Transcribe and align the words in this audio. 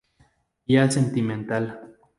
Guía 0.65 0.89
sentimental". 0.89 1.95